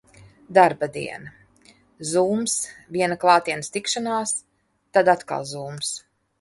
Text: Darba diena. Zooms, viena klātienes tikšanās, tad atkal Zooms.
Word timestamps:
Darba 0.57 0.87
diena. 0.95 1.33
Zooms, 2.13 2.57
viena 2.97 3.19
klātienes 3.27 3.71
tikšanās, 3.79 4.35
tad 4.99 5.17
atkal 5.17 5.51
Zooms. 5.55 5.97